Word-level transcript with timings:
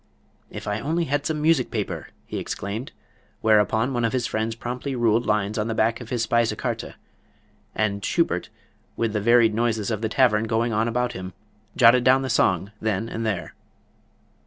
"If 0.49 0.67
I 0.67 0.79
only 0.79 1.03
had 1.03 1.27
some 1.27 1.39
music 1.43 1.69
paper!" 1.69 2.07
he 2.25 2.39
exclaimed, 2.39 2.91
whereupon 3.41 3.93
one 3.93 4.03
of 4.03 4.13
his 4.13 4.25
friends 4.25 4.55
promptly 4.55 4.95
ruled 4.95 5.27
lines 5.27 5.59
on 5.59 5.67
the 5.67 5.75
back 5.75 6.01
of 6.01 6.09
his 6.09 6.23
Speise 6.25 6.57
Karte, 6.57 6.95
and 7.75 8.03
Schubert, 8.03 8.49
with 8.97 9.13
the 9.13 9.21
varied 9.21 9.53
noises 9.53 9.91
of 9.91 10.01
the 10.01 10.09
tavern 10.09 10.45
going 10.45 10.73
on 10.73 10.87
about 10.87 11.13
him, 11.13 11.33
jotted 11.75 12.03
down 12.03 12.23
the 12.23 12.31
song 12.31 12.71
then 12.81 13.09
and 13.09 13.27
there. 13.27 13.53